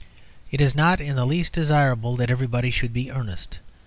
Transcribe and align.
It 0.49 0.61
is 0.61 0.73
not 0.73 0.99
in 0.99 1.15
the 1.15 1.25
least 1.27 1.53
desirable 1.53 2.15
that 2.15 2.31
everybody 2.31 2.71
should 2.71 2.91
be 2.91 3.11
earnest. 3.11 3.59